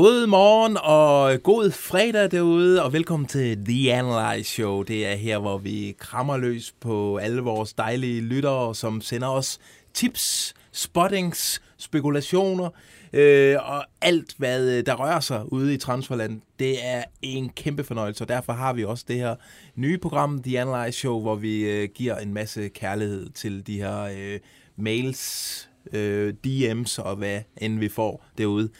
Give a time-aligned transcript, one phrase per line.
[0.00, 4.82] God morgen og god fredag derude, og velkommen til The Analyze Show.
[4.82, 9.58] Det er her, hvor vi krammer løs på alle vores dejlige lyttere, som sender os
[9.94, 12.70] tips, spottings, spekulationer
[13.12, 16.40] øh, og alt, hvad øh, der rører sig ude i transferland.
[16.58, 19.34] Det er en kæmpe fornøjelse, og derfor har vi også det her
[19.74, 24.00] nye program, The Analyze Show, hvor vi øh, giver en masse kærlighed til de her
[24.02, 24.38] øh,
[24.76, 28.70] mails, øh, DM's og hvad end vi får derude.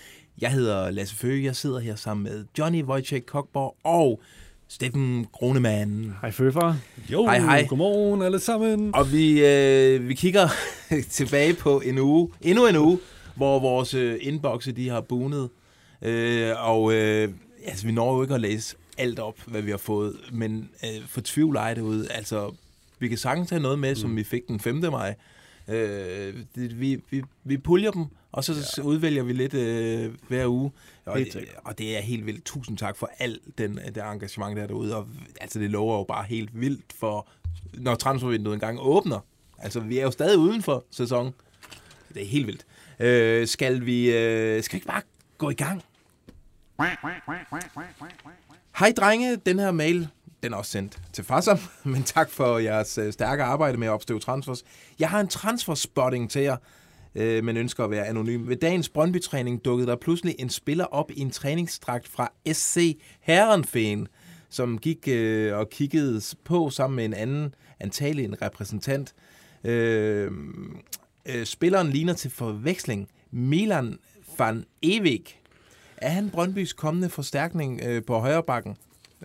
[0.41, 4.21] Jeg hedder Lasse Føge, jeg sidder her sammen med Johnny Wojciech Kokborg og
[4.69, 6.15] Steffen Gronemann.
[6.21, 6.77] Hej Føfar.
[7.13, 7.67] Jo, Hej, hej.
[7.69, 8.95] godmorgen alle sammen.
[8.95, 10.49] Og vi, øh, vi kigger
[11.11, 12.99] tilbage på en uge, endnu en uge,
[13.37, 15.49] hvor vores øh, inboxe de har bunet.
[16.03, 17.29] Øh, og øh,
[17.67, 21.07] altså, vi når jo ikke at læse alt op, hvad vi har fået, men øh,
[21.09, 22.07] for tvivl er det ud.
[22.11, 22.55] Altså,
[22.99, 23.97] vi kan sagtens have noget med, mm.
[23.97, 24.75] som vi fik den 5.
[24.77, 25.15] maj.
[25.69, 28.83] Øh, det, vi, vi, vi puljer dem, og så ja.
[28.83, 30.73] udvælger vi lidt øh, hver uge.
[31.05, 32.45] Og det, og det er helt vildt.
[32.45, 34.97] Tusind tak for alt den, det engagement, der er derude.
[34.97, 35.09] Og
[35.41, 37.29] altså, det lover jo bare helt vildt for,
[37.75, 39.21] når transfervinduet engang åbner.
[39.59, 41.35] Altså, vi er jo stadig uden for sæson.
[42.15, 42.67] Det er helt vildt.
[43.01, 45.03] Øh, skal vi øh, skal vi ikke bare
[45.39, 45.83] gå i gang?
[48.79, 50.09] Hej drenge, den her mail,
[50.43, 51.59] den er også sendt til Farsam,
[51.93, 54.65] men tak for jeres øh, stærke arbejde med at opstøve transfers.
[54.99, 56.57] Jeg har en transferspotting til jer,
[57.15, 58.49] øh, men ønsker at være anonym.
[58.49, 64.09] Ved dagens Brøndby-træning dukkede der pludselig en spiller op i en træningsdragt fra SC Herrenfeen,
[64.49, 69.15] som gik øh, og kiggede på sammen med en anden, antagelig en repræsentant.
[69.65, 70.31] Øh,
[71.27, 73.99] øh, spilleren ligner til forveksling Milan
[74.39, 75.25] van Evig.
[75.97, 78.77] Er han Brøndbys kommende forstærkning øh, på højre bakken?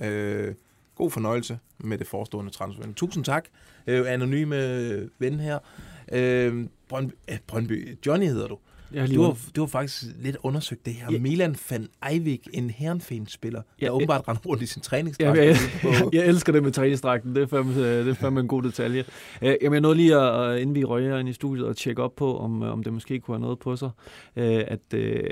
[0.01, 0.53] Øh,
[0.95, 2.93] god fornøjelse med det forestående transfer.
[2.95, 3.45] Tusind tak,
[3.87, 5.59] øh, anonyme ven her.
[6.11, 8.57] Øh, Brøndby, øh, Brøndby, Johnny hedder du.
[8.93, 11.11] Jeg lige Du har, du har faktisk lidt undersøgt det her.
[11.11, 11.19] Ja.
[11.19, 15.37] Milan van Eivik, en herrenfæn-spiller, der Ja, åbenbart render rundt i sin Ja, træningsdragt.
[15.39, 17.35] jeg, på, jeg, jeg elsker det med træningsdragten.
[17.35, 19.03] Det er fandme, øh, det er fandme en god detalje.
[19.41, 22.15] Øh, Jamen, jeg nåede lige, at, inden vi røg ind i studiet, og tjekke op
[22.15, 23.89] på, om, øh, om det måske kunne have noget på sig.
[24.35, 25.23] øh, At, øh,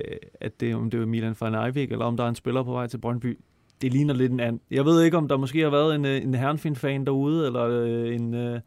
[0.41, 2.71] at det, om det var Milan van Eivik, eller om der er en spiller på
[2.71, 3.39] vej til Brøndby.
[3.81, 4.59] Det ligner lidt en and.
[4.71, 8.15] Jeg ved ikke, om der måske har været en, øh, en Herrenfin-fan derude, eller øh,
[8.15, 8.59] en, øh,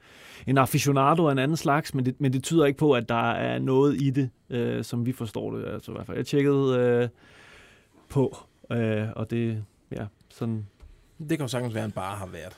[0.47, 3.31] en aficionado af en anden slags, men det, men det tyder ikke på, at der
[3.31, 5.65] er noget i det, øh, som vi forstår det.
[5.69, 6.17] Altså, i hvert fald.
[6.17, 7.09] Jeg tjekkede øh,
[8.09, 8.37] på,
[8.73, 10.67] øh, og det, ja, sådan
[11.19, 12.57] det kan jo sagtens være, at han bare har været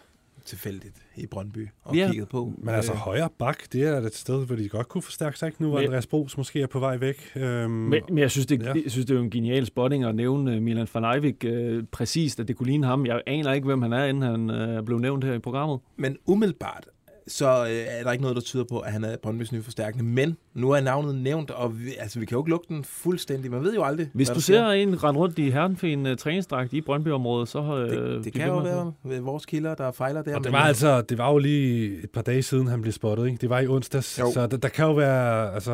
[0.48, 2.08] tilfældigt i Brøndby og Ja.
[2.10, 2.52] kigget på.
[2.58, 5.46] Men altså Øh, højre bak, det er et sted, hvor de godt kunne forstærke sig,
[5.46, 5.62] ikke?
[5.62, 7.32] Nu hvor Men- Andreas Bros måske er på vej væk.
[7.36, 8.72] Øhm, Men, men jeg, synes, det, Ja.
[8.72, 11.84] jeg synes, det er jo en genial spotting at nævne øh, Milan van Eivik øh,
[11.92, 13.06] præcist, at det kunne ligne ham.
[13.06, 15.78] Jeg aner ikke, hvem han er, inden han øh, blev nævnt her i programmet.
[15.96, 16.86] Men umiddelbart,
[17.28, 20.04] så øh, er der ikke noget, der tyder på, at han er Brøndbys nye forstærkende.
[20.04, 23.50] Men nu er navnet nævnt, og vi, altså, vi kan jo ikke lukke den fuldstændig.
[23.50, 26.80] Man ved jo aldrig, Hvis du ser en rende rundt i Herrenfeen uh, træningsdragt i
[26.80, 27.58] Brøndby-området, så...
[27.76, 30.36] Øh, Det, det kan jo være ved vores kilder, der fejler der.
[30.36, 32.92] og det men- var altså, det var jo lige et par dage siden, han blev
[32.92, 33.38] spottet, ikke?
[33.40, 34.32] Det var i onsdags, Jo.
[34.32, 35.70] så der, der kan jo være, altså,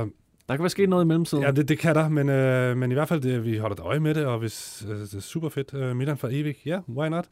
[0.48, 1.44] Der kan være sket noget i mellemtiden.
[1.44, 3.80] ja, det, det kan der, men, øh, men i hvert fald, det, vi holder et
[3.80, 6.78] øje med det, og hvis øh, det er super fedt, øh, Milan for evigt, ja,
[6.96, 7.24] why not?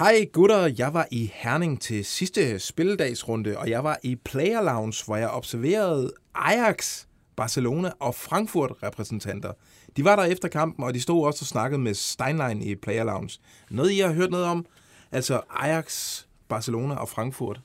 [0.00, 5.04] Hej gutter, jeg var i Herning til sidste spilledagsrunde, og jeg var i Player Lounge,
[5.06, 7.04] hvor jeg observerede Ajax,
[7.36, 9.52] Barcelona og Frankfurt repræsentanter.
[9.96, 13.04] De var der efter kampen, og de stod også og snakkede med Steinlein i Player
[13.04, 13.38] Lounge.
[13.70, 14.66] Noget, I har hørt noget om?
[15.12, 17.60] Altså Ajax, Barcelona og Frankfurt.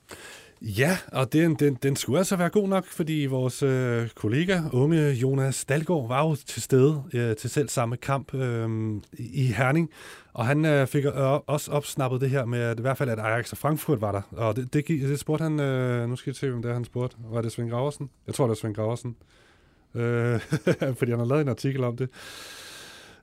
[0.67, 5.11] Ja, og den, den, den skulle altså være god nok, fordi vores øh, kollega, unge
[5.11, 9.89] Jonas Dalgaard, var jo til stede øh, til selv samme kamp øh, i Herning,
[10.33, 11.13] og han øh, fik øh,
[11.47, 14.22] også opsnappet det her med, at i hvert fald, at Ajax og Frankfurt var der,
[14.31, 16.85] og det, det, det spurgte han, øh, nu skal jeg se, hvem det er, han
[16.85, 17.17] spurgte.
[17.31, 18.09] Var det Svend Graversen?
[18.28, 19.16] Jeg tror, det er Svend Graversen.
[19.95, 20.40] Øh,
[20.99, 22.09] fordi han har lavet en artikel om det.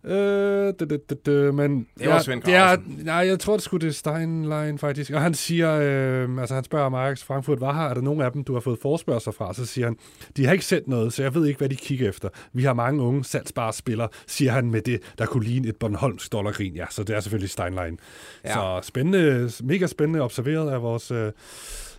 [0.04, 2.76] Øh, det, det, det, det, men Det var Svend det er.
[3.04, 5.10] Nej, jeg tror, det skulle det Steinlein faktisk.
[5.10, 7.88] Og han siger, øh, altså han spørger om Ajax Frankfurt var her.
[7.88, 9.54] Er der nogen af dem, du har fået forspørgsel fra?
[9.54, 9.96] Så siger han,
[10.36, 12.28] de har ikke sendt noget, så jeg ved ikke, hvad de kigger efter.
[12.52, 16.28] Vi har mange unge salgsbare spillere, siger han med det, der kunne ligne et Bornholms
[16.28, 16.74] dollargrin.
[16.74, 17.98] Ja, så det er selvfølgelig Steinlein.
[18.44, 18.52] Ja.
[18.52, 21.32] Så spændende, mega spændende observeret af vores, øh,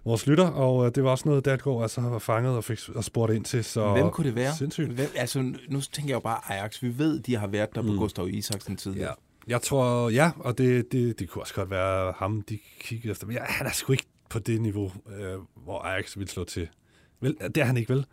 [0.05, 3.03] vores lytter, og øh, det var også noget, Dalgaard altså var fanget og fik og
[3.03, 3.63] spurgt ind til.
[3.63, 4.55] Så Hvem kunne det være?
[4.55, 4.89] Sindssygt.
[4.89, 6.81] Hvem, altså, nu tænker jeg jo bare Ajax.
[6.81, 7.97] Vi ved, de har været der på Mm.
[7.97, 9.09] Gustav Isaksen tidligere.
[9.09, 9.13] Ja.
[9.47, 13.27] Jeg tror, ja, og det, det, det kunne også godt være ham, de kiggede efter.
[13.27, 15.33] Men ja, han er sgu ikke på det niveau, øh,
[15.63, 16.67] hvor Ajax vil slå til.
[17.21, 18.06] Vel, det er han ikke, vel?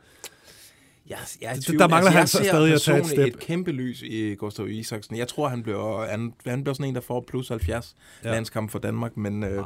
[1.10, 1.78] Ja, jeg er tvivl.
[1.78, 3.18] der mangler altså, han jeg så stadig at tage et step.
[3.26, 5.16] et kæmpe lys i Gustav Isaksen.
[5.16, 8.28] Jeg tror, han bliver, han, han bliver sådan en, der får plus 70 Ja.
[8.28, 8.34] ja.
[8.34, 9.62] landskamp for Danmark, men øh,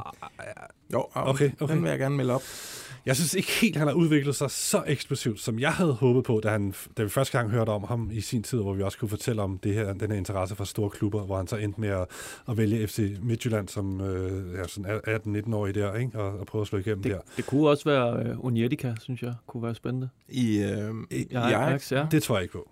[0.93, 1.73] jo, Okay, okay.
[1.73, 2.43] den vil jeg gerne melde op.
[3.05, 6.39] Jeg synes ikke helt, han har udviklet sig så eksplosivt, som jeg havde håbet på,
[6.43, 8.97] da, han, da vi første gang hørte om ham i sin tid, hvor vi også
[8.97, 11.81] kunne fortælle om det her, den her interesse for store klubber, hvor han så endte
[11.81, 12.05] med at,
[12.49, 14.99] at vælge FC Midtjylland som øh, ja, sådan
[15.45, 16.19] 18-19-årig der, ikke?
[16.19, 17.19] Og, og prøve at slå igennem Det, der.
[17.37, 20.09] det kunne også være øh, Onyetika, synes jeg, kunne være spændende.
[20.29, 22.05] I, øh, i, i Ja, Ajax, ja.
[22.11, 22.69] Det tror jeg ikke på.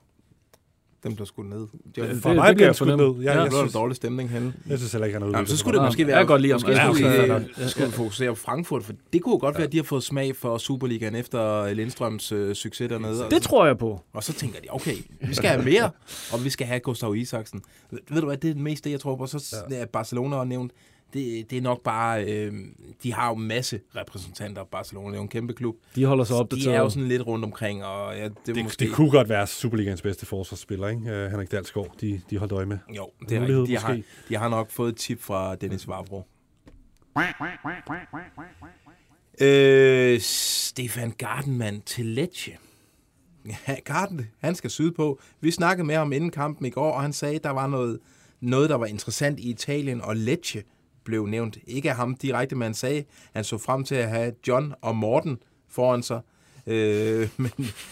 [1.03, 1.59] Den blev skudt ned.
[1.59, 3.23] Det Ja, det- For det mig bliver jeg han skudt ned.
[3.23, 3.41] Jeg, Ja.
[3.41, 4.53] jeg, synes, der dårlig stemning henne.
[4.69, 6.17] jeg synes heller ikke, han har Jamen, så skulle det Ja, måske være...
[6.17, 6.53] jeg godt lide.
[6.53, 7.41] Måske Ja, skulle, øh, nok.
[7.67, 10.57] skulle fokusere på Frankfurt, for det kunne godt være, at de har fået smag for
[10.57, 13.25] Superligaen efter Lindstrøms øh, succes dernede.
[13.31, 14.01] Det tror jeg på.
[14.13, 15.89] Og så tænker de, okay, vi skal have mere,
[16.33, 17.61] og vi skal have Gustav Isaksen.
[17.91, 19.25] Ved, du hvad, det er det meste, jeg tror på.
[19.27, 19.79] Så Ja.
[19.79, 19.85] ja.
[19.85, 20.71] Barcelona har nævnt,
[21.13, 22.53] det, det er nok bare, øh,
[23.03, 24.63] de har jo masse repræsentanter.
[24.63, 25.75] Barcelona det er jo en kæmpe klub.
[25.95, 26.75] De holder sig De opdateret.
[26.75, 28.85] er jo sådan lidt rundt omkring, og ja, det, er det, måske...
[28.85, 31.01] det kunne godt være Superligans bedste forsvarsspiller, ikke?
[31.01, 32.77] Uh, Henrik Dalsgaard, de, de holdt øje med.
[32.97, 33.81] Jo, det er Mulighed rigtigt.
[33.81, 36.23] De har, de har nok fået et tip fra Dennis Vavro.
[39.41, 42.51] Øh, Stefan Gardenman til Lecce.
[43.67, 45.19] Ja, Garden, han skal sydpå.
[45.41, 47.99] Vi snakkede med ham inden kampen i går, og han sagde, at der var noget,
[48.41, 50.63] noget, der var interessant i Italien, og Lecce
[51.05, 51.57] blev nævnt.
[51.67, 53.03] Ikke af ham direkte, men han sagde,
[53.35, 55.37] han så frem til at have John og Morten
[55.71, 56.19] foran sig.
[56.67, 57.51] Øh, men,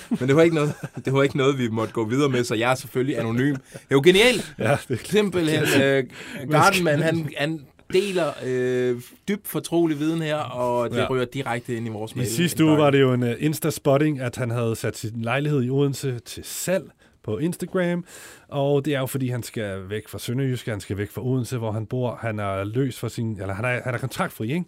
[0.10, 0.74] men det var ikke noget,
[1.06, 3.56] det var ikke noget, vi måtte gå videre med, så jeg er selvfølgelig anonym.
[3.56, 4.56] Det er jo genialt.
[4.60, 5.82] Ja, det, Simpelthen.
[5.82, 6.04] Øh,
[6.52, 7.62] Gardenman, han, han
[7.94, 11.08] deler øh, dybt fortrolig viden her, og det Ja.
[11.10, 12.30] ryger direkte ind i vores I mail.
[12.32, 15.70] sidste uge var det jo en uh, Insta-spotting, at han havde sat sin lejlighed i
[15.70, 16.92] Odense til salg
[17.24, 18.06] på Instagram,
[18.48, 21.58] og det er jo fordi, han skal væk fra Sønderjysk, han skal væk fra Odense,
[21.58, 22.16] hvor han bor.
[22.22, 24.66] Han er løs for sin, eller han er, han er kontraktfri, ikke?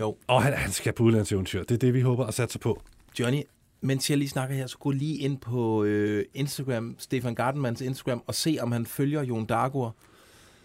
[0.00, 0.16] Jo.
[0.26, 1.62] Og han, han skal på udlandseventyr.
[1.62, 2.82] Det er det, vi håber at satse på.
[3.20, 3.42] Johnny,
[3.80, 8.22] mens jeg lige snakker her, så gå lige ind på øh, Instagram, Stefan Gardenmans Instagram,
[8.26, 9.96] og se, om han følger Jon Dagur.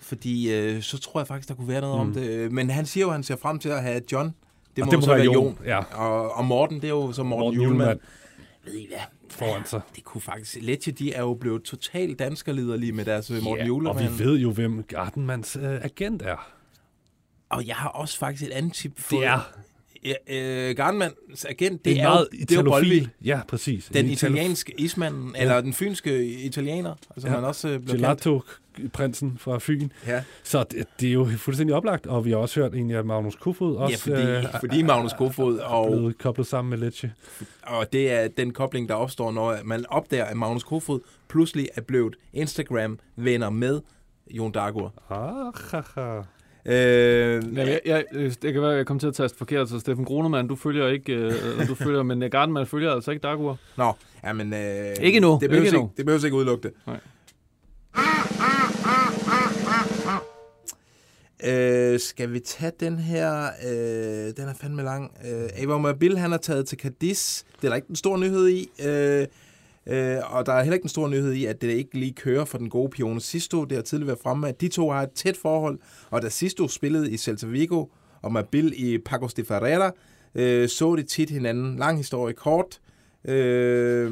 [0.02, 2.02] Fordi øh, så tror jeg faktisk, der kunne være noget mm.
[2.02, 2.52] om det.
[2.52, 4.36] Men han siger jo, at han ser frem til at have John.
[4.76, 5.80] Det Og må, det må så være Jon, ja.
[5.80, 8.00] Og, og Morten, det er jo så Morten, Morten Morten Julemand.
[8.00, 8.00] Julemand
[8.66, 9.23] Ved I hvad?
[9.34, 9.82] Foran sig.
[9.96, 10.58] Det kunne faktisk...
[10.62, 14.10] Lecce, de er jo blevet totalt danskerliderlige med deres yeah, Morten Ja, og Julemand.
[14.10, 16.54] vi ved jo, hvem Gardenmans øh, agent er.
[17.50, 19.10] Og jeg har også faktisk et andet tip.
[19.10, 19.40] Det er,
[20.30, 23.08] øh, Garnmans agent, det det, er meget jo, det er jo Bolvi.
[23.26, 23.90] Ja, præcis.
[23.94, 25.42] Den italienske ismand, ja.
[25.42, 27.34] eller den fynske italiener, altså Ja.
[27.34, 27.40] ja.
[27.40, 28.22] man også øh, blev kaldt.
[28.24, 29.90] Gelato-prinsen fra Fyn.
[30.08, 33.06] Ja, Så det, det er jo fuldstændig oplagt, og vi har også hørt egentlig, at
[33.06, 36.78] Magnus Kofod ja også fordi, øh, fordi Magnus Kofod, er og, blevet koblet sammen med
[36.78, 37.12] Lecce.
[37.64, 41.82] og det er den kobling, der opstår, når man opdager, at Magnus Kofod pludselig er
[41.82, 43.82] blevet Instagram-venner med
[44.32, 44.94] Jon Dagur.
[45.10, 46.22] Ah, haha.
[46.66, 46.74] Øh,
[47.58, 49.80] Ja, jeg, jeg, øh, det kan være, at jeg kom til at taste forkert, så
[49.80, 53.60] Steffen Grunemann, du følger ikke, øh, du følger, men øh, Gardenman følger altså ikke Dagur.
[53.78, 53.94] Nå,
[54.24, 54.54] ja, men...
[54.54, 56.74] Øh, Ikke endnu, Det behøver ikke ikke, det behøver ikke udelukke det.
[56.88, 57.00] Nej.
[61.46, 63.44] Øh, skal vi tage den her?
[63.68, 65.12] Øh, den er fandme lang.
[65.26, 67.44] Øh, Ava Mobil, han er taget til Cadiz.
[67.62, 68.70] Det er der ikke en stor nyhed i.
[68.86, 69.28] Øh,
[69.88, 72.46] øh, og der er heller ikke en stor nyhed i, at det ikke lige kører
[72.46, 73.64] for den gode Pione Sisto.
[73.64, 75.80] Det har tidligere været fremme, at de to har et tæt forhold.
[76.10, 77.86] Og da Sisto spillede i Celta Vigo,
[78.22, 79.92] og Mabil i Paco de Ferreira,
[80.36, 81.76] øh, så de tit hinanden.
[81.78, 82.80] Lang historie kort.
[83.26, 84.12] Øh,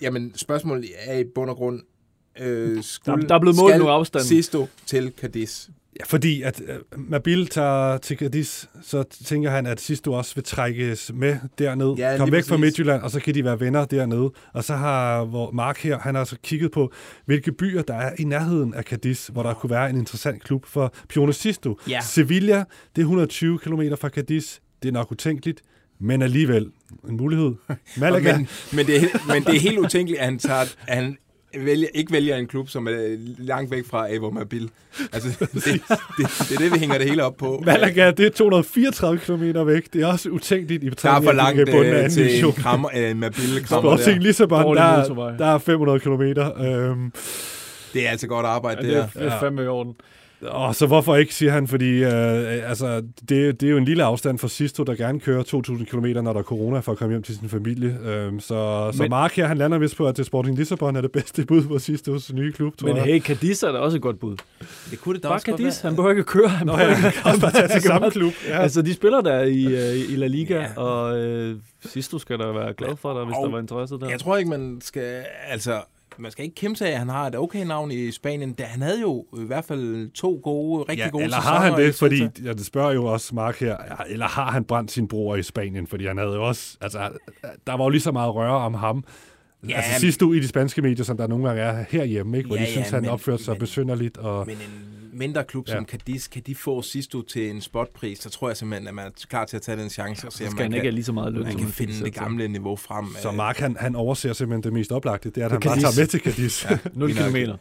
[0.00, 1.80] jamen, spørgsmålet er i bund og grund,
[2.40, 4.26] øh, skulle, Der- der er blevet målt skal nogle afstande.
[4.26, 5.68] Sisto til Cadiz.
[6.00, 10.34] Ja, fordi at øh, Mabil tager til Cadiz, så tænker han, at sidst du også
[10.34, 11.94] vil trækkes med derned.
[11.96, 12.60] Ja, Kom lige væk fra præcis.
[12.60, 14.30] Midtjylland, og så kan de være venner dernede.
[14.52, 16.92] Og så har hvor Mark her, han har altså kigget på,
[17.24, 20.66] hvilke byer der er i nærheden af Cadiz, hvor der kunne være en interessant klub
[20.66, 21.78] for Pione Sisto.
[21.88, 22.00] Ja.
[22.00, 22.56] Sevilla,
[22.96, 24.58] det er 120 km fra Cadiz.
[24.82, 25.62] Det er nok utænkeligt,
[26.00, 26.70] men alligevel
[27.08, 27.54] en mulighed.
[28.00, 31.16] Malaga, Men, men, det er, men det er helt utænkeligt, at han, tager, at han
[31.58, 34.70] vælger, ikke vælger en klub, som er langt væk fra Avo Mobil.
[35.12, 35.64] Altså, det, det,
[36.18, 37.62] det, er det, vi hænger det hele op på.
[37.66, 39.92] Malaga, det er 234 km væk.
[39.92, 42.88] Det er også utænkeligt i Der er betragtning for langt er øh, til en krammer,
[42.90, 44.22] en Mobil krammer Sporting der.
[44.26, 46.22] Lissabon, Dårlig der, er- der er 500 km.
[46.22, 47.12] Øhm,
[47.94, 49.02] Det er altså godt arbejde, Ja, det det, her.
[49.02, 49.46] er, det er Ja.
[49.46, 49.94] fandme i orden.
[50.42, 54.04] Og så hvorfor ikke, siger han, fordi øh, altså, det, det er jo en lille
[54.04, 57.12] afstand for Sisto, der gerne kører 2.000 km, når der er corona, for at komme
[57.12, 57.98] hjem til sin familie.
[58.04, 61.00] Øhm, så, så Men- Mark her, han lander vist på, at det Sporting Lissabon er
[61.00, 63.04] det bedste bud på Sistos nye klub, tror Men jeg.
[63.04, 64.36] hey, Cadiz er da også et godt bud.
[64.90, 65.90] Det kunne det da Bare også Cadiz, være.
[65.90, 66.48] han behøver ikke køre.
[66.48, 68.32] Han Nå behøver ja, ikke også bare tage til samme klub.
[68.48, 68.58] Ja.
[68.62, 70.80] Altså, de spiller der i, øh, i La Liga, Ja.
[70.82, 73.94] og øh, sidst du skal da være glad for dig, hvis Og- der var interesse
[73.98, 74.08] der.
[74.08, 75.22] Jeg tror ikke, man skal...
[75.48, 75.80] Altså,
[76.18, 78.52] man skal ikke kæmpe sig af, at han har et okay navn i Spanien.
[78.52, 81.80] Da han havde jo i hvert fald to gode, rigtig Ja, gode eller har han
[81.80, 85.08] det, fordi, ja, det spørger jo også Mark her, ja, eller har han brændt sin
[85.08, 87.08] bror i Spanien, fordi han havde jo også, altså,
[87.66, 89.04] der var jo lige så meget røre om ham.
[89.68, 92.46] Ja, altså sidste uge i de spanske medier, som der nogle gange er herhjemme, ikke?
[92.46, 94.18] hvor Ja, de synes, ja, han opførte sig men- besynderligt.
[94.18, 94.62] Og, Men en
[95.12, 95.74] mindre klub Ja.
[95.74, 99.06] som Cadiz, kan de få Sisto til en spotpris, så tror jeg simpelthen, at man
[99.06, 100.94] er klar til at tage den chance og se, Så skal man han ikke kan,
[100.94, 101.42] lige så meget løn.
[101.44, 102.12] man kan finde det sig.
[102.12, 103.06] gamle niveau frem.
[103.22, 105.70] så Øh, Mark, han, han overser simpelthen det mest oplagte, det er, at han bare
[105.80, 105.82] Cadiz.
[105.82, 106.64] tager med til Cadiz.
[106.64, 106.78] Ja.
[106.94, 107.30] 0 Lige nok.
[107.32, 107.56] kilometer.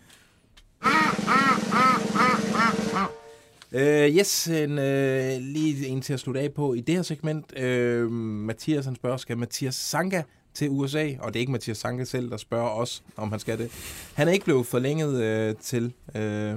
[3.74, 7.58] Øh, yes, en, øh, lige en til at slutte af på i det her segment.
[7.60, 10.22] Øh, Mathias han spørger, skal Mathias Sanka
[10.54, 11.10] til USA?
[11.20, 13.72] Og det er ikke Mathias Sanka selv, der spørger os, om han skal det.
[14.14, 16.54] Han er ikke blevet forlænget øh, til øh,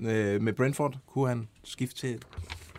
[0.00, 0.96] øh, med Brentford.
[1.06, 2.18] Kunne han skifte til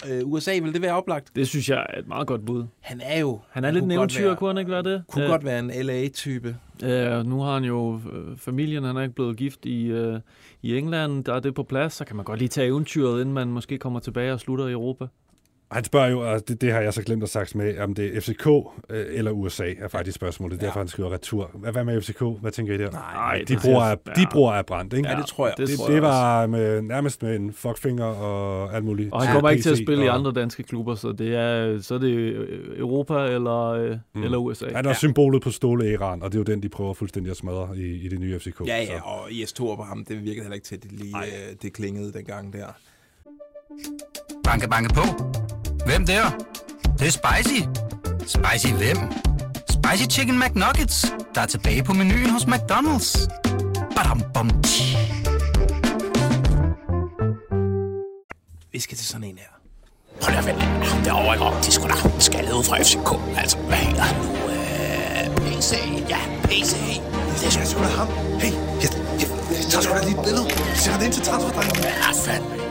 [0.09, 0.51] øh, USA?
[0.63, 1.35] Vil det være oplagt?
[1.35, 2.65] Det synes jeg er et meget godt bud.
[2.79, 3.39] Han er jo...
[3.49, 5.03] Han er lidt en eventyr, være- kunne han ikke være det?
[5.07, 6.55] Kunne Øh, godt være en LA-type.
[6.83, 10.19] Øh, nu har han jo øh, familien, han er ikke blevet gift i, øh,
[10.61, 13.33] i England, der er det på plads, så kan man godt lige tage eventyret, inden
[13.33, 15.05] man måske kommer tilbage og slutter i Europa.
[15.71, 18.17] Han spørger jo, og det, det har jeg så glemt at sagt med, om det
[18.17, 20.51] er FCK øh, eller USA, er faktisk spørgsmålet.
[20.59, 20.67] Det er Ja.
[20.67, 21.51] derfor, han skriver retur.
[21.53, 22.21] Hvad, hvad med FCK?
[22.41, 22.91] Hvad tænker I der?
[22.91, 24.25] Nej, de, det bruger er, de ja.
[24.31, 25.09] bruger er brændt, ikke?
[25.09, 25.53] Ja, det tror jeg.
[25.57, 29.13] det Det, tror det jeg var med, nærmest med en fuckfinger og alt muligt.
[29.13, 31.35] Og han Ja, kommer ikke til at spille i og- andre danske klubber, så det
[31.35, 34.23] er, så er det øh, Europa eller, øh, Mm.
[34.23, 34.65] eller USA.
[34.75, 34.95] Han er ja.
[34.95, 38.05] symbolet på ståle Iran, og det er jo den, de prøver fuldstændig at smadre i,
[38.05, 38.61] i det nye FCK.
[38.67, 38.91] Ja, Så.
[38.91, 41.73] ja, og IS-2 på ham, det virkede heller ikke til, at det lige øh, det
[41.73, 42.65] klingede dengang der.
[44.43, 45.01] Banke, banke på.
[45.89, 46.29] Hvem der?
[46.29, 47.59] Det, det er spicy.
[48.35, 48.97] Spicy hvem?
[49.69, 53.27] Spicy Chicken McNuggets, der er tilbage på menuen hos McDonald's.
[53.95, 54.97] Badum, bom, tji.
[58.71, 59.53] Vi skal til sådan en her.
[60.21, 63.39] Hold da vel, ham derovre ikke om, de skulle da ham skaldet ud fra FCK.
[63.41, 64.29] Altså, hvad hedder han nu?
[64.53, 65.71] Øh, PC,
[66.09, 66.73] ja, PC.
[67.39, 68.07] Det er sgu da ham.
[68.39, 68.53] Hey,
[68.83, 68.89] jeg,
[69.21, 70.45] jeg, jeg tager sgu da lige et billede.
[70.75, 71.83] Sætter det ind til transferdrengen.
[71.83, 72.68] Ja, fandme.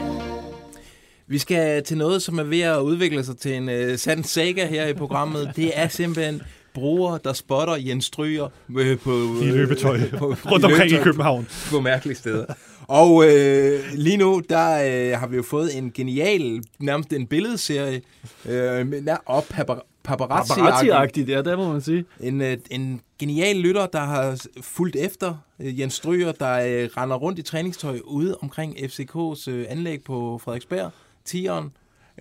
[1.31, 4.67] Vi skal til noget, som er ved at udvikle sig til en uh, sand saga
[4.67, 5.53] her i programmet.
[5.57, 6.43] Det er simpelthen
[6.75, 9.11] brugere, der spotter Jens Stryger øh, på,
[9.43, 9.99] I løbetøj.
[10.19, 11.49] på, Rundt omkring i København.
[11.71, 12.45] På mærkelige steder.
[12.87, 14.69] Og øh, lige nu, der
[15.13, 18.01] øh, har vi jo fået en genial, nærmest en billedserie,
[18.49, 18.87] øh,
[19.27, 22.05] og papar- paparazzi Paparazzi-agtigt, ja, det må man sige.
[22.21, 27.17] En, øh, en genial lytter, der har fulgt efter øh, Jens Stryger, der øh, render
[27.17, 30.91] rundt i træningstøj ude omkring FCK's øh, anlæg på Frederiksberg,
[31.29, 31.71] Tieren.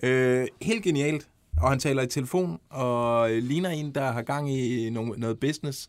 [0.02, 1.28] Øh, helt genialt.
[1.62, 5.38] Og han taler i telefon, og øh, ligner en, der har gang i no- noget
[5.40, 5.88] business.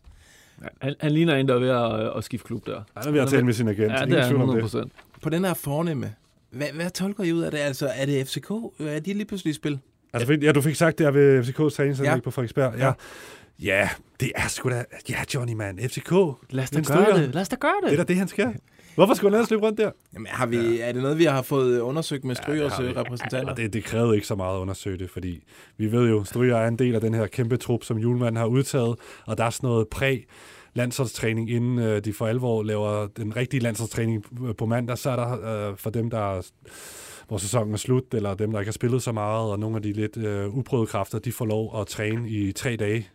[0.82, 2.82] Han, han ligner en, der er ved at, øh, at skifte klub der.
[2.96, 3.92] Han er ved at tale med sin agent.
[3.92, 4.62] Ja, det er han tvivl om 100 det.
[4.62, 4.92] procent.
[5.22, 6.14] På den her fornemme,
[6.50, 7.58] hvad, hvad tolker I ud af det?
[7.58, 8.50] Altså, er det FCK?
[8.80, 9.78] Er de lige pludselig i spil?
[10.12, 12.20] Altså, ja, du fik sagt det her ved FCK's træningsanlæg Ja.
[12.20, 12.74] på Frederiksberg.
[12.78, 12.86] Ja.
[12.86, 12.92] Ja.
[13.62, 13.88] Ja,
[14.20, 14.84] det er sgu da...
[15.08, 15.78] Ja, Johnny, man.
[15.78, 16.10] FCK.
[16.50, 17.16] Lad os da gøre Stryger.
[17.16, 17.34] det.
[17.34, 17.98] Lad os da gøre Det er det.
[17.98, 18.54] da det, han skal.
[18.94, 19.90] Hvorfor skulle han ellers løbe rundt der?
[20.14, 20.88] Jamen, har vi, ja.
[20.88, 23.50] Er det noget, vi har fået undersøgt med Strygers ja, repræsentanter?
[23.50, 25.42] Og det, det krævede ikke så meget at undersøge det, fordi
[25.76, 28.46] vi ved jo, Stryger er en del af den her kæmpe trup, som Julemand har
[28.46, 30.18] udtaget, og der er sådan noget præ
[30.74, 35.16] landsholdstræning, inden øh, de for alvor laver den rigtige landsholdstræning på- på mandag, så er
[35.16, 36.42] der øh, for dem, der er,
[37.28, 39.82] hvor sæsonen er slut, eller dem, der ikke har spillet så meget, og nogle af
[39.82, 43.08] de lidt øh, uprøvede kræfter, de får lov at træne i tre dage,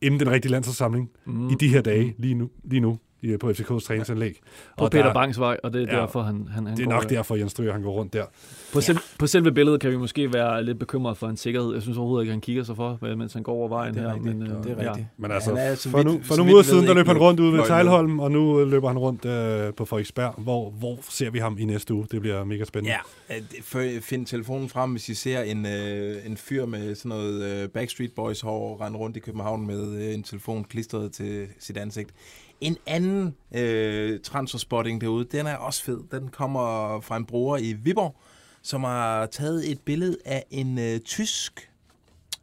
[0.00, 1.48] inden den rigtige landsholdssamling, mm.
[1.50, 2.98] i de her dage, lige nu, lige nu
[3.34, 4.40] i, på FCK's træningsanlæg.
[4.78, 6.00] På Og Peter der- Bangs vej, og det er Ja.
[6.00, 7.08] derfor, han, han, han Det er går nok der.
[7.08, 8.24] derfor, Jens Stryger, han går rundt der.
[8.72, 11.72] På, selv, på selve billedet kan vi måske være lidt bekymret for hans sikkerhed.
[11.72, 14.08] Jeg synes overhovedet ikke, han kigger sig for, mens han går over vejen det er
[14.08, 14.14] her.
[14.14, 14.36] rigtigt.
[14.38, 14.90] Men, øh, det er ja.
[14.90, 15.06] rigtigt.
[15.18, 17.06] Men altså, Han er, så for, vidt- nu, for så nogle uger siden, der løb
[17.06, 17.64] han rundt ude ved.
[17.66, 20.34] Tejlholm, og nu øh, løber han rundt øh, på Frederiksberg.
[20.38, 22.06] Hvor, hvor ser vi ham i næste uge?
[22.10, 22.96] Det bliver mega spændende.
[23.30, 23.36] Ja,
[23.74, 27.68] øh, find telefonen frem, hvis I ser en, øh, en fyr med sådan noget øh,
[27.68, 32.10] Backstreet Boys hår rende rundt i København med øh, en telefon klistret til sit ansigt.
[32.60, 36.00] En anden øh, transferspotting derude, den er også fed.
[36.10, 38.16] Den kommer fra en bruger i Viborg,
[38.62, 41.70] som har taget et billede af en øh, tysk...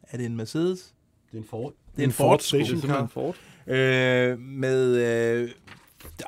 [0.02, 0.94] Er det en Mercedes?
[1.30, 1.72] Det er en Ford.
[1.96, 3.06] Det er en Ford Det er Station simpelthen Car.
[3.06, 3.36] Ford.
[3.66, 5.50] øh, med øh,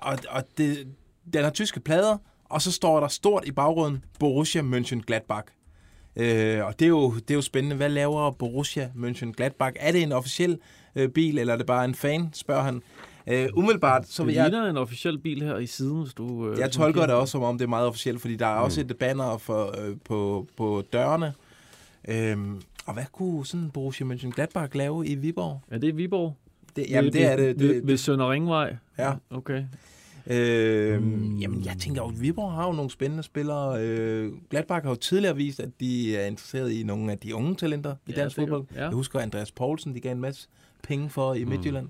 [0.02, 0.86] og, og det,
[1.32, 5.52] den har tyske plader, og så står der stort i bagruden Borussia Mönchengladbach.
[6.16, 7.76] Øh, og det er, jo, det er jo spændende.
[7.76, 9.72] Hvad laver Borussia Mönchengladbach?
[9.76, 10.58] Er det en officiel
[10.94, 12.82] øh, bil, eller er det bare en fan, spørger han.
[13.26, 16.50] Øh, umiddelbart, så Det jeg, ligner en officiel bil her i siden, hvis du...
[16.50, 18.80] Øh, jeg tolker det også, som om det er meget officielt, fordi der er også
[18.80, 21.34] et banner for, øh, på, på dørene.
[22.08, 25.60] Øhm, og hvad kunne sådan Borussia Mönchengladbach lave i Viborg?
[25.70, 26.36] Er det Viborg?
[26.76, 27.60] Det, jamen, det er det.
[27.60, 28.76] Ved, det, ved Sønder Ringvej?
[28.98, 29.12] ja.
[29.30, 29.64] Okay.
[30.30, 31.38] Øh, mm.
[31.38, 33.80] Jamen, jeg tænker jo, Viborg har jo nogle spændende spillere.
[33.84, 37.54] Øh, Gladbach har jo tidligere vist, at de er interesseret i nogle af de unge
[37.54, 38.64] talenter i Ja, dansk fodbold.
[38.74, 38.82] Ja.
[38.82, 40.48] Jeg husker Andreas Poulsen, de gav en masse
[40.82, 41.88] penge for i Midtjylland.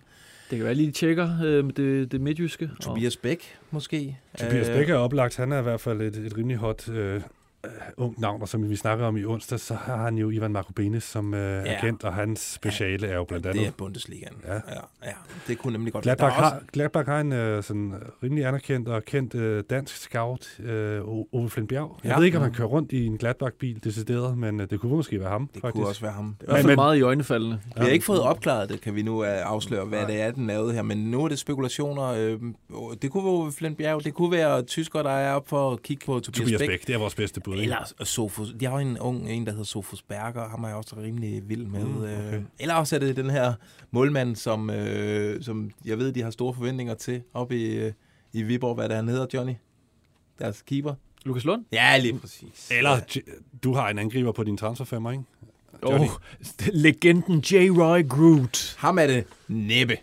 [0.51, 2.71] Det kan være, lige tjekker øh, med det, det midtjyske.
[2.81, 4.19] Tobias Bæk, måske.
[4.39, 5.37] Tobias Øh, Bæk er oplagt.
[5.37, 7.21] Han er i hvert fald et, et rimelig hot øh,
[7.67, 10.53] øh, ung navn, og som vi snakker om i onsdag, så har han jo Ivan
[10.53, 11.77] Markobenes som øh, Ja.
[11.79, 13.61] agent, og hans speciale er jo blandt andet...
[13.61, 14.35] Det er Bundesligaen.
[14.47, 14.53] Ja.
[14.55, 14.61] Ja.
[14.69, 15.11] ja, ja.
[15.49, 18.89] Det kunne nemlig godt Gladbach Der er har, Gladbach har en øh, sådan rimelig anerkendt
[18.89, 21.01] og kendt øh, dansk scout, øh,
[21.33, 22.01] Ove Flindbjerg.
[22.05, 22.17] Jeg Ja.
[22.19, 25.21] ved ikke, om han kører rundt i en Gladbach-bil decideret, men øh, det kunne måske
[25.21, 25.75] være ham, Det faktisk.
[25.75, 26.37] kunne også være ham.
[26.41, 27.61] I hvert fald Men- meget i øjnefaldene.
[27.77, 30.11] Vi har ikke fået opklaret det, kan vi nu uh, afsløre, hvad Nej.
[30.11, 30.83] det er, den lavede her.
[30.83, 32.05] Men nu er det spekulationer.
[32.05, 32.41] Øh,
[33.03, 36.07] det kunne være Flint Bjerg, det kunne være tysker, der er op for at kigge
[36.07, 36.69] på Tobias, Tobias Bæk.
[36.69, 37.56] Bæk, det er vores bedste bud.
[37.61, 37.75] Ikke?
[37.75, 38.49] Eller Sofus.
[38.61, 40.49] De har jo en ung, en der hedder Sofus Berger.
[40.49, 41.85] Ham er jeg også rimelig vild med.
[41.85, 42.27] Mm, Mm, okay.
[42.29, 42.43] okay.
[42.59, 43.53] Eller også er det den her
[43.91, 47.93] målmand, som, øh, som jeg ved, de har store forventninger til op i, øh,
[48.33, 48.75] i Viborg.
[48.75, 49.55] Hvad er han hedder, Johnny?
[50.39, 50.95] Deres keeper.
[51.25, 51.65] Lukas Lund?
[51.73, 52.69] Ja, lige præcis.
[52.71, 53.01] Eller
[53.65, 55.25] du har en angriber på din transferfemmer, ikke?
[55.83, 56.07] Johnny.
[56.07, 56.13] oh,
[56.73, 57.55] legenden J.
[57.71, 58.75] Roy Groot.
[58.79, 59.97] Ham er det næppe.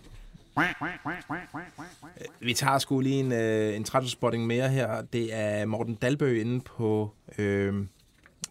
[2.39, 5.01] Vi tager sgu lige en, øh, en transferspotting mere her.
[5.01, 7.73] Det er Morten Dalbø inde på, øh,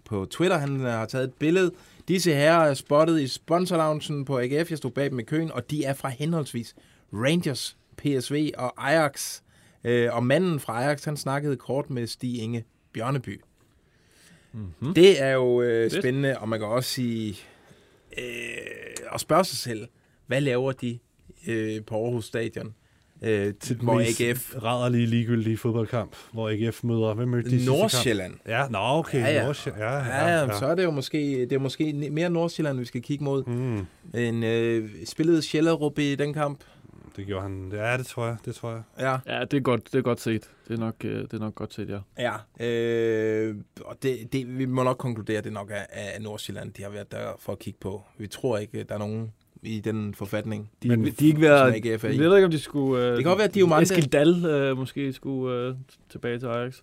[0.04, 0.58] på Twitter.
[0.58, 1.70] Han har taget et billede.
[2.08, 4.70] Disse herrer er spottet i sponsorloungen på AGF.
[4.70, 6.74] Jeg stod bag dem i køen, og de er fra henholdsvis
[7.12, 9.40] Rangers, PSV og Ajax.
[9.84, 13.40] Øh, og manden fra Ajax, han snakkede kort med Stig Inge Bjørneby.
[14.52, 14.94] Mm-hmm.
[14.94, 17.36] Det er jo øh, spændende, og man kan også sige,
[18.18, 18.24] øh,
[19.10, 19.88] og spørge sig selv,
[20.26, 20.98] hvad laver de
[21.46, 22.74] øh, på Aarhus Stadion,
[23.22, 27.14] øh, til, hvor AGF Rædderlige, ligegyldige fodboldkamp, hvor AGF møder...
[27.14, 27.66] Hvem mødte de?
[27.66, 28.34] Nordsjælland.
[28.46, 29.20] Ja, nå, okay.
[29.20, 29.44] Ja, ja.
[29.44, 29.82] Nordsjælland.
[29.82, 32.84] Ja, Ja, ja, ja, så er det jo måske, det er måske mere Nordsjælland, vi
[32.84, 33.44] skal kigge mod.
[33.44, 33.86] Mm,
[34.20, 36.60] En, øh, spillede Sjællerup i den kamp.
[37.16, 37.70] det gjorde han.
[37.74, 38.36] Ja, det tror jeg.
[38.44, 38.82] Det tror jeg.
[39.00, 40.50] Ja, Ja, det er godt, det er godt set.
[40.68, 41.98] Det er nok, øh, det er nok godt set, ja.
[42.58, 42.66] ja.
[42.66, 46.82] Øh, og det, det, vi må nok konkludere, at det nok er, er Nordsjælland, de
[46.82, 48.02] har været der for at kigge på.
[48.18, 49.32] Vi tror ikke, der er nogen
[49.62, 50.70] i den forfatning.
[50.82, 52.18] De, Men- de er ikke Jeg AGF er i.
[52.18, 53.02] ved ikke, om de skulle...
[53.04, 55.74] Øh, Det kan godt være, at Diomande- Eskild Dahl øh, måske skulle øh,
[56.10, 56.74] tilbage til Ajax.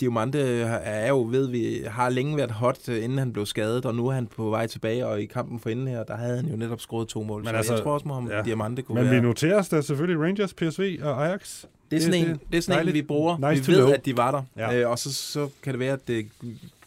[0.00, 3.94] Diamante er jo, ved vi, har længe været hot, øh, inden han blev skadet, og
[3.94, 6.46] nu er han på vej tilbage, og i kampen for inden her, der havde han
[6.46, 7.40] jo netop scoret to mål.
[7.40, 8.42] Men så altså, jeg tror også, at ja.
[8.42, 9.14] Diamante kunne Men være...
[9.14, 11.64] vi noterer os da selvfølgelig Rangers, PSV og Ajax.
[11.90, 12.94] Det er sådan Det- en, det- det er sådan en dejligt.
[12.94, 13.50] vi bruger.
[13.50, 13.92] Nice vi ved, know.
[13.94, 14.42] at de var der.
[14.70, 14.80] Ja.
[14.80, 16.26] Øh, og så, så kan det være, at det,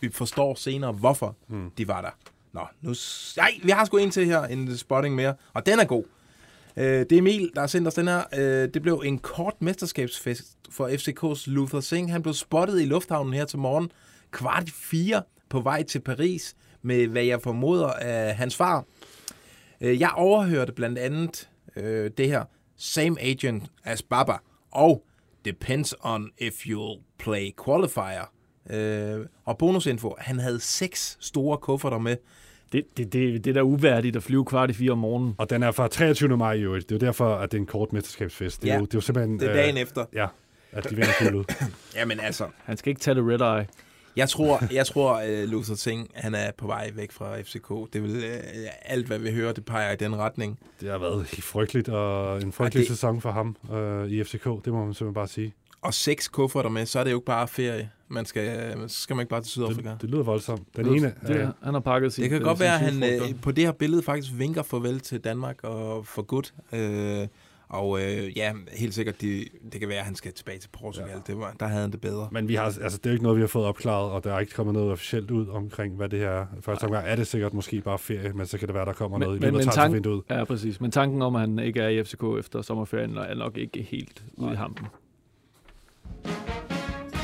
[0.01, 1.57] vi forstår senere, hvorfor Hmm.
[1.59, 1.69] mm.
[1.77, 2.09] de var der.
[2.55, 2.95] Nå, nu...
[3.37, 6.03] Nej, vi har sgu en til her, en spotting mere, og den er god.
[6.77, 8.23] Øh, det er Emil, der har sendt os den her.
[8.33, 12.11] Øh, det blev en kort mesterskabsfest for FCK's Luther Singh.
[12.11, 13.91] Han blev spottet i lufthavnen her til morgen,
[14.31, 18.85] kvart i fire, på vej til Paris, med hvad jeg formoder er hans far.
[19.81, 22.43] Øh, jeg overhørte blandt andet øh, det her.
[22.77, 24.33] Same agent as Baba.
[24.71, 25.05] Og
[25.45, 28.34] depends on if you'll play qualifier.
[28.69, 32.17] Øh, og bonusinfo, han havde seks store kufferter med.
[32.71, 35.35] Det, det, det, det er da uværdigt at flyve kvart i fire om morgenen.
[35.37, 36.37] Og den er fra 23.
[36.37, 36.89] maj i øvrigt.
[36.89, 38.61] Det er jo derfor, at det er en kort mesterskabsfest.
[38.61, 38.79] Det er, Ja.
[38.79, 39.39] jo, det er jo simpelthen...
[39.39, 40.05] Det er dagen efter.
[40.13, 40.27] Ja,
[40.71, 41.57] at de vinder guldet.
[41.95, 43.67] Jamen altså, Han skal ikke tage det red eye.
[44.15, 47.93] jeg tror, jeg tror uh, Luther Singh, han er på vej væk fra FCK.
[47.93, 50.59] Det vil uh, alt, hvad vi hører, det peger i den retning.
[50.81, 54.43] Det har været frygteligt, og en frygtelig det- sæson for ham øh, i FCK.
[54.65, 55.53] Det må man simpelthen bare sige.
[55.81, 57.89] Og seks kufferter med, så er det jo ikke bare ferie.
[58.07, 59.89] Man skal, så skal man ikke bare til Sydafrika.
[59.89, 60.61] Det, det lyder voldsomt.
[60.77, 61.13] Den Det- ene...
[61.27, 63.41] det, øh, han har pakket sit, Det kan øh, godt sin være, at han øh,
[63.41, 66.53] på det her billede faktisk vinker farvel til Danmark og for godt.
[66.73, 67.27] Øh,
[67.69, 71.09] og øh, ja, helt sikkert, de, det kan være, at han skal tilbage til Portugal.
[71.09, 71.19] Ja.
[71.27, 72.27] Det var, der havde han det bedre.
[72.31, 74.33] Men vi har, altså, det er jo ikke noget, vi har fået opklaret, og der
[74.33, 76.45] er ikke kommet noget officielt ud omkring, hvad det her er.
[76.61, 79.17] Første omgang er det sikkert måske bare ferie, men så kan det være, der kommer
[79.17, 80.23] Men- noget i men- løbet af tank- transfervinduet.
[80.29, 80.81] Ja, præcis.
[80.81, 84.23] Men tanken om, at han ikke er i FCK efter sommerferien, er nok ikke helt
[84.37, 84.85] ude i hampen.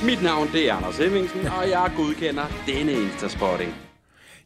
[0.05, 3.73] Mit navn det er Anders Hemmingsen, og jeg godkender denne Instaspotting.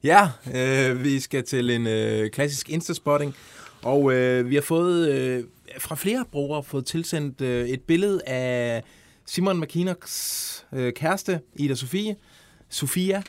[0.03, 3.35] Ja, øh, vi skal til en øh, klassisk Instaspotting.
[3.83, 5.43] Og øh, vi har fået øh,
[5.79, 8.83] fra flere brugere fået tilsendt øh, et billede af
[9.25, 12.15] Simon McKinnocks øh, kæreste, Ida Sofie,
[12.69, 13.23] Sofia,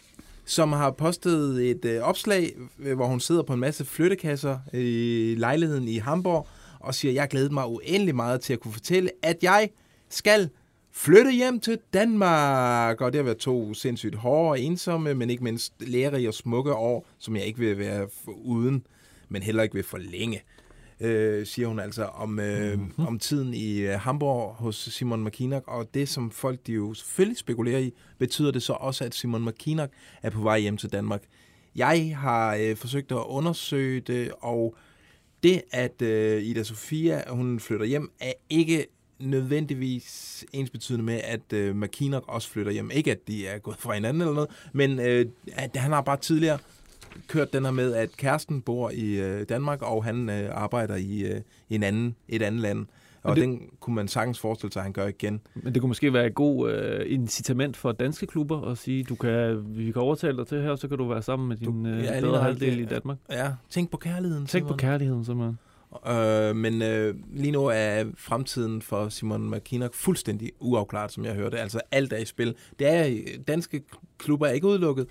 [0.44, 5.34] som har postet et øh, opslag, øh, hvor hun sidder på en masse flyttekasser i
[5.38, 6.48] lejligheden i Hamburg,
[6.80, 9.68] og siger, jeg glæder mig uendelig meget til at kunne fortælle, at jeg
[10.10, 10.50] skal
[10.96, 13.00] flytte hjem til Danmark.
[13.00, 16.74] Og det har været to sindssygt hårde og ensomme, men ikke mindst lærerige og smukke
[16.74, 18.86] år, som jeg ikke vil være uden,
[19.28, 20.42] men heller ikke vil forlænge.
[21.00, 23.06] Øh, siger hun altså om, øh, mm-hmm.
[23.06, 27.38] om tiden i øh, Hamburg hos Simon McKinnock, og det som folk de jo selvfølgelig
[27.38, 31.22] spekulerer i, betyder det så også, at Simon McKinnock er på vej hjem til Danmark.
[31.74, 34.76] Jeg har øh, forsøgt at undersøge det, og
[35.42, 38.86] det, at øh, Ida Sofia hun flytter hjem, er ikke
[39.18, 42.90] nødvendigvis ensbetydende med, at øh, McKinnock også flytter hjem.
[42.94, 46.16] Ikke, at de er gået fra hinanden eller noget, men øh, at han har bare
[46.16, 46.58] tidligere
[47.28, 51.20] kørt den her med, at kæresten bor i øh, Danmark, og han øh, arbejder i,
[51.22, 52.86] øh, i en anden, et andet land.
[53.22, 55.40] Og det- den kunne man sagtens forestille sig, at han gør igen.
[55.54, 59.14] Men det kunne måske være et god øh, incitament for danske klubber at sige, du
[59.14, 61.88] kan, vi kan overtale dig til her, så kan du være sammen med din Du-
[61.90, 63.16] øh, ja, bedre halvdel i Danmark.
[63.30, 64.46] Ja, tænk på kærligheden.
[64.46, 64.78] Tænk på Simon.
[64.78, 65.58] kærligheden, simpelthen.
[66.06, 71.58] Øh, men øh, lige nu er fremtiden for Simon McKinnock fuldstændig uafklaret, som jeg hørte.
[71.58, 72.54] Altså alt er i spil.
[72.78, 73.82] Det er danske
[74.18, 75.06] klubber er ikke udelukket.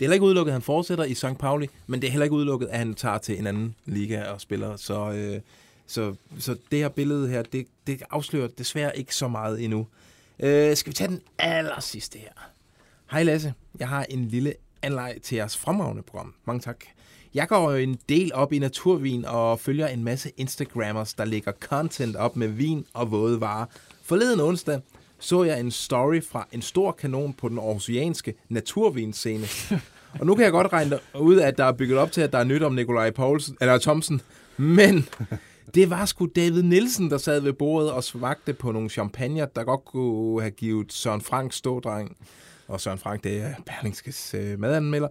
[0.00, 1.38] Det er heller ikke udelukket, at han fortsætter i St.
[1.38, 4.40] Pauli, men det er heller ikke udelukket, at han tager til en anden liga og
[4.40, 4.76] spiller.
[4.76, 5.40] Så, øh,
[5.86, 9.86] så, så det her billede her, det, det afslører desværre ikke så meget endnu.
[10.38, 12.32] Øh, skal vi tage den aller sidste her?
[13.10, 16.34] Hej Lasse, jeg har en lille anlej til jeres fremragende program.
[16.44, 16.84] Mange tak.
[17.34, 21.52] Jeg går jo en del op i naturvin og følger en masse Instagrammers, der lægger
[21.60, 23.66] content op med vin og våde varer.
[24.02, 24.80] Forleden onsdag
[25.20, 29.46] så jeg en story fra en stor kanon på den aarhusianske naturvinscene.
[30.20, 32.38] Og nu kan jeg godt regne ud, at der er bygget op til, at der
[32.38, 34.20] er nyt om Nikolaj Poulsen, eller Thomsen.
[34.56, 35.08] Men
[35.74, 39.64] det var sgu David Nielsen, der sad ved bordet og svagte på nogle champagne, der
[39.64, 42.16] godt kunne have givet Søren Frank stådreng.
[42.68, 45.08] Og Søren Frank, det er Berlingskes øh, madanmelder.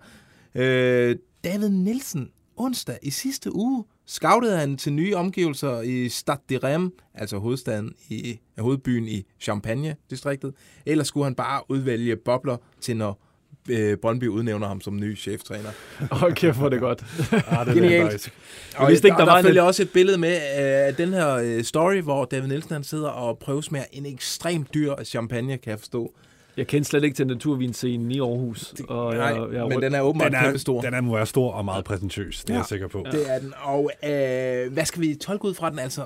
[0.55, 6.57] Øh, David Nielsen, onsdag i sidste uge, scoutede han til nye omgivelser i Stade de
[6.57, 10.53] Reims, altså hovedstaden i, hovedbyen i Champagne-distriktet.
[10.85, 13.21] Ellers skulle han bare udvælge bobler til, når
[13.69, 15.69] øh, Brøndby udnævner ham som ny cheftræner.
[16.15, 17.03] Hold kæft, hvor det godt.
[17.47, 18.33] Ah, det Genialt.
[18.77, 21.33] Og vidste ikke, der, der der, en- følger også et billede med af den her
[21.35, 25.79] øh, story, hvor David Nielsen han sidder og prøvesmager en ekstremt dyr champagne, kan jeg
[25.79, 26.13] forstå.
[26.59, 28.73] Jeg kendte slet ikke til naturvinscenen i Aarhus.
[28.87, 30.81] Og Nej, jeg, jeg, men den er åbenbart Den er, stor.
[30.81, 32.59] den er, må være stor og meget præsentøs, det er Ja.
[32.59, 33.05] jeg sikker på.
[33.11, 33.53] Det er den.
[33.63, 35.79] Og øh, hvad skal vi tolke ud fra den?
[35.79, 36.01] Altså,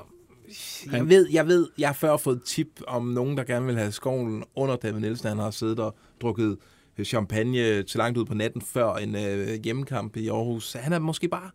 [0.92, 3.92] jeg ved, jeg ved, jeg har før fået tip om nogen, der gerne vil have
[3.92, 5.28] skoven under David Nielsen.
[5.28, 6.58] Han har siddet og drukket
[7.04, 10.74] champagne til langt ud på natten før en øh, hjemmekamp i Aarhus.
[10.80, 11.50] Han er måske bare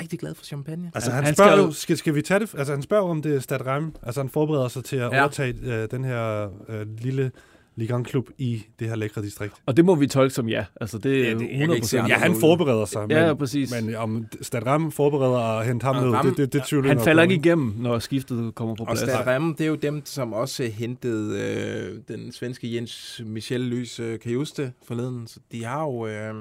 [0.00, 0.90] rigtig glad for champagne.
[0.94, 2.54] Altså, Han- han, spørger skal jo, skal, skal vi tage det?
[2.58, 3.92] Altså, han spørger om det er Stad Rem.
[4.02, 5.16] Altså, han forbereder sig til at Ja.
[5.16, 5.22] ja.
[5.22, 7.30] overtage øh, den her øh, lille
[7.78, 9.54] Ligang-klub i det her lækre distrikt.
[9.66, 10.64] og det må vi tolke som ja.
[10.80, 13.00] Altså, det er Ja, det- jeg kan ikke se 100% andre Ja, han forbereder sig,
[13.08, 13.74] men, Ja, præcis.
[13.82, 16.96] men om Stad Rem forbereder at hente ham Og ned, det, det, det tvivler jeg
[16.98, 19.00] Han falder ikke igennem, når skiftet kommer på Og plads.
[19.00, 24.00] Stad Rem, det er jo dem, som også hentede øh, den svenske Jens Michel Lys
[24.00, 25.26] øh, Kajuste forleden.
[25.26, 26.06] Så de har jo...
[26.06, 26.34] Øh,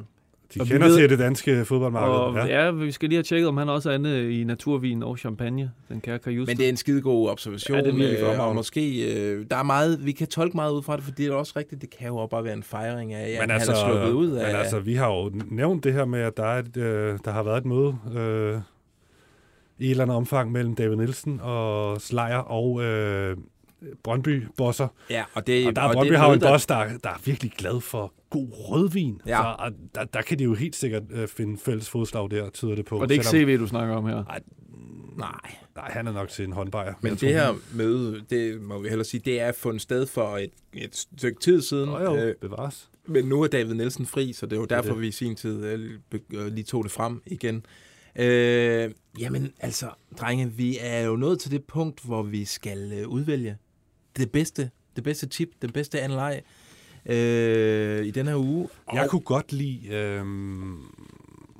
[0.55, 2.15] De Og vi kender ved- til det danske fodboldmarked.
[2.15, 2.65] Og ja.
[2.65, 2.71] ja.
[2.71, 6.01] vi skal lige have tjekket, om han også er inde i naturvin og champagne, den
[6.01, 6.51] kære Kajuste.
[6.51, 7.77] Men det er en skidegod observation.
[7.77, 8.39] Ja, det er virkelig øh, godt.
[8.39, 11.31] og måske, øh, der er meget, vi kan tolke meget ud fra det, fordi det
[11.31, 13.51] er også rigtigt, det kan jo også bare være en fejring af, at men han
[13.51, 14.47] altså, er sluppet ud af...
[14.47, 17.31] men altså, vi har jo nævnt det her med, at der, er et, øh, der
[17.31, 18.59] har været et møde øh,
[19.79, 23.37] i et eller andet omfang mellem David Nielsen og Slejer og øh,
[24.03, 24.87] Brøndby-bosser.
[25.09, 26.83] ja, og det, Og der er og Brøndby det er har jo en boss, der,
[27.03, 29.21] der er virkelig glad for god rødvin.
[29.25, 29.41] Ja.
[29.41, 32.75] Så, og der, der kan de jo helt sikkert øh, finde fælles fodslag der, tyder
[32.75, 32.95] det på.
[32.99, 34.23] og det er ikke Selvom- CV, du snakker om her.
[35.17, 35.39] Nej,
[35.75, 36.93] Nej, han er nok til en håndbejer.
[37.01, 40.37] men det tror, her møde, det må vi hellere sige, det er fundet sted for
[40.37, 41.89] et, et stykke tid siden.
[41.89, 42.89] Nå jo, Øh, bevares.
[43.05, 45.01] Men nu er David Nielsen fri, så det er jo derfor, det.
[45.01, 45.91] vi i sin tid øh,
[46.33, 47.65] øh, lige tog det frem igen.
[48.15, 53.07] Øh, jamen, altså, drenge, vi er jo nået til det punkt, hvor vi skal øh,
[53.07, 53.57] udvælge
[54.17, 56.41] det bedste, det bedste tip, den bedste anleg
[57.09, 58.69] øh, i den her uge.
[58.93, 59.87] Jeg kunne godt lide...
[59.87, 60.25] Øh,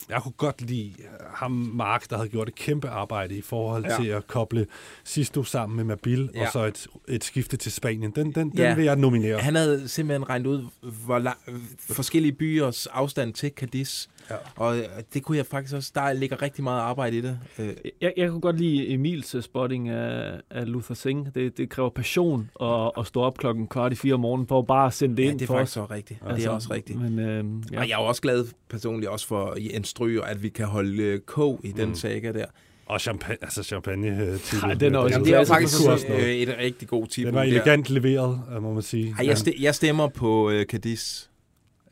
[0.09, 3.85] jeg kunne godt lide øh, ham, Mark, der havde gjort et kæmpe arbejde i forhold
[3.85, 3.95] Ja.
[4.01, 4.67] til at koble
[5.03, 6.45] Sisto sammen med Mabil, Ja.
[6.45, 8.11] og så et, et skifte til Spanien.
[8.11, 8.69] Den, den, Ja.
[8.69, 9.37] den vil jeg nominere.
[9.39, 10.65] Han havde simpelthen regnet ud,
[11.05, 11.37] hvor lang,
[11.79, 14.07] forskellige byers afstand til Cadiz.
[14.29, 14.35] Ja.
[14.55, 15.91] Og øh, det kunne jeg faktisk også...
[15.95, 17.39] Der ligger rigtig meget arbejde i det.
[17.59, 21.27] Øh, Jeg, jeg kunne godt lide Emils spotting af, af Luther Singh.
[21.35, 24.59] Det, det kræver passion at, at stå op klokken kvart i fire om morgenen for
[24.59, 25.87] at bare sende det ja, ind det er for faktisk os.
[25.87, 26.19] så rigtigt.
[26.29, 27.01] Ja, det er også rigtigt.
[27.01, 27.79] Men, øh, Ja.
[27.79, 31.19] Og jeg er også glad personligt også for Jens Stryger, at vi kan holde øh,
[31.19, 31.95] kog i den Mm.
[31.95, 32.45] saga der.
[32.85, 35.75] Og champagne, altså champagne øh, til Ej, den er også- Jamen, det er jo faktisk
[35.85, 37.25] for øh, et rigtig god tip.
[37.25, 37.49] Den var der.
[37.51, 39.15] elegant leveret, øh, må man sige.
[39.19, 41.23] Ej, jeg, st- jeg stemmer på øh, Cadiz.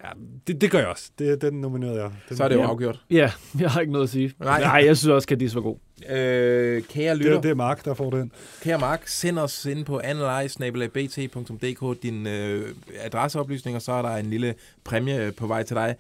[0.04, 0.10] ja,
[0.48, 1.10] det, det gør jeg også.
[1.20, 2.12] Det, den nominerede jeg.
[2.30, 2.68] Den, Så er det jo Ja.
[2.68, 3.00] afgjort.
[3.12, 4.34] ja, jeg har ikke noget at sige.
[4.40, 4.62] Nej.
[4.62, 5.78] Nej, jeg synes også, Cadiz var god.
[6.10, 8.32] Øh, kære det, lytter, er- det er Mark, der får den.
[8.64, 14.56] kære Mark, send os ind på analyse.bt.dk din øh, adresseoplysninger, så er der en lille
[14.84, 15.96] præmie på vej til dig.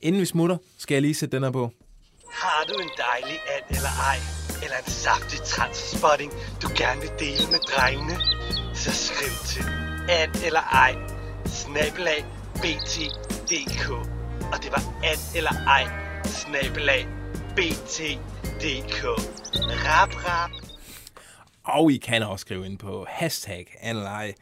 [0.00, 1.70] Inden vi smutter, skal jeg lige sætte den her på.
[2.32, 4.18] Har du en dejlig and eller ej,
[4.62, 6.32] eller en saftig transspotting,
[6.62, 8.16] du gerne vil dele med drengene?
[8.74, 9.64] Så skriv til
[10.10, 10.92] and eller ej,
[11.46, 13.90] snabelag bt.dk.
[14.52, 15.84] Og det var and eller ej,
[16.24, 17.06] snabelag
[17.56, 19.04] bt.dk.
[19.86, 20.50] Rap, rap.
[21.64, 24.34] Og I kan også skrive ind på hashtag Anlej.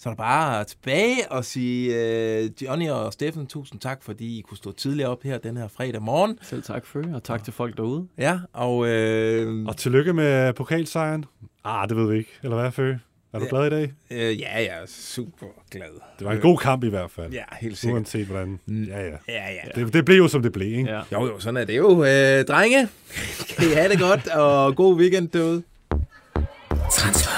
[0.00, 4.40] Så er der bare tilbage og sige øh, Johnny og Steffen, tusind tak, fordi I
[4.40, 6.38] kunne stå tidligere op her den her fredag morgen.
[6.42, 8.06] Selv tak for og tak til folk derude.
[8.18, 8.88] Ja, og...
[8.88, 11.24] Øh, Og tillykke med pokalsejren.
[11.64, 12.30] Ah, det ved vi ikke.
[12.42, 12.94] Eller hvad, Fø?
[13.32, 13.50] Er du Ja.
[13.50, 13.92] glad i dag?
[14.10, 15.88] øh, ja, jeg er super glad.
[16.18, 17.32] Det var en god kamp i hvert fald.
[17.32, 17.94] Ja, helt sikkert.
[17.94, 18.60] Uanset hvordan.
[18.68, 19.16] Ja, ja.
[19.28, 19.80] Ja, ja.
[19.84, 20.90] Det, det blev jo, som det blev, ikke?
[20.90, 21.00] Ja.
[21.12, 21.90] Jo, jo, sådan er det jo.
[22.04, 22.88] Øh, drenge,
[23.58, 25.62] kan I have det godt, og god weekend derude.
[26.90, 27.37] Transfervindue.